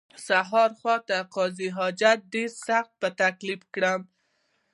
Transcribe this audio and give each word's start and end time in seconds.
سهار 0.27 0.71
خواته 0.79 1.17
قضای 1.35 1.69
حاجت 1.77 2.19
ډېر 2.33 2.49
سخت 2.67 2.91
په 3.01 3.07
تکلیف 3.21 3.61
کړم. 3.73 4.01